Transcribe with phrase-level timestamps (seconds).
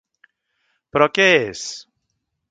[0.95, 1.65] Però què és?